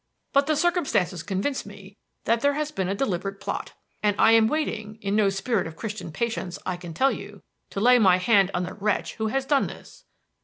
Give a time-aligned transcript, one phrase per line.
[0.33, 4.47] But the circumstances convince me that there has been a deliberate plot; and I am
[4.47, 8.49] waiting in no spirit of Christian patience, I can tell you to lay my hand
[8.55, 10.05] on the wretch who has done this."